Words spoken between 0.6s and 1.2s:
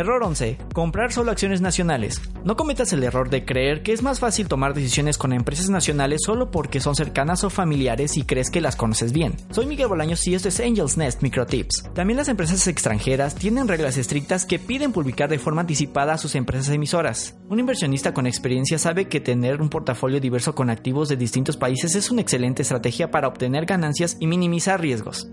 Comprar